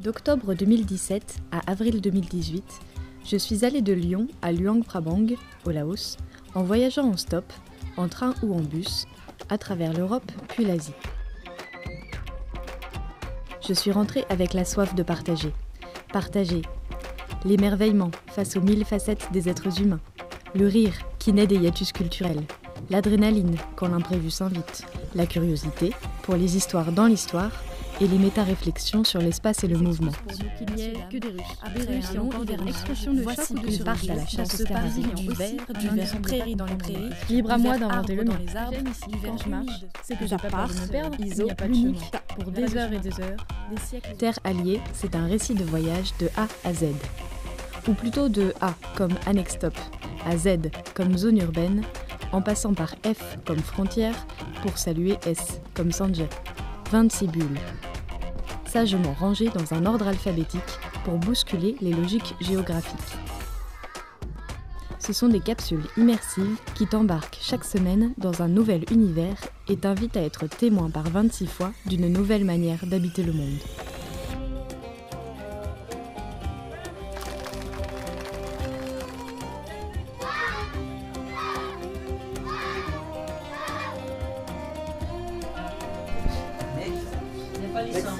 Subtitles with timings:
[0.00, 2.62] D'octobre 2017 à avril 2018,
[3.26, 5.26] je suis allée de Lyon à Luang Prabang,
[5.66, 6.16] au Laos,
[6.54, 7.52] en voyageant en stop,
[7.96, 9.06] en train ou en bus,
[9.48, 10.92] à travers l'Europe puis l'Asie.
[13.66, 15.52] Je suis rentrée avec la soif de partager.
[16.12, 16.62] Partager
[17.44, 20.00] l'émerveillement face aux mille facettes des êtres humains,
[20.54, 22.44] le rire qui naît des hiatus culturels,
[22.88, 24.86] l'adrénaline quand l'imprévu s'invite,
[25.16, 25.92] la curiosité
[26.22, 27.50] pour les histoires dans l'histoire
[28.00, 30.12] et les méta-réflexions sur l'espace et le mouvement.
[30.58, 31.42] qu'il n'y ait que des Russes.
[31.74, 34.88] De choc ou de partent à la chasse aux scarabées.
[35.16, 37.10] du vert, du vert prairie dans les prairies.
[37.28, 40.48] Libre à moi d'inventer le dans les arbres, du je marche, c'est que J'ai pas
[40.48, 42.98] peur de me perdre, il ISO, n'y a pas de l'unique, pour des heures et
[42.98, 43.46] des heures.
[43.70, 44.16] Des siècles.
[44.16, 46.86] Terre alliée, c'est un récit de voyage de A à Z.
[47.88, 49.74] Ou plutôt de A comme annexe stop,
[50.26, 51.82] à Z comme zone urbaine,
[52.32, 54.14] en passant par F comme frontière
[54.62, 56.28] pour saluer S comme Sanjay.
[56.90, 57.58] 26 bulles.
[58.68, 60.60] Sagement rangées dans un ordre alphabétique
[61.04, 63.16] pour bousculer les logiques géographiques.
[64.98, 69.36] Ce sont des capsules immersives qui t'embarquent chaque semaine dans un nouvel univers
[69.68, 73.87] et t'invitent à être témoin par 26 fois d'une nouvelle manière d'habiter le monde.
[87.86, 88.12] 没动